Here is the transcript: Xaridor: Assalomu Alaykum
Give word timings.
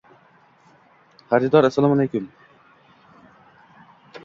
Xaridor: 1.33 1.63
Assalomu 1.69 1.95
Alaykum 1.97 2.25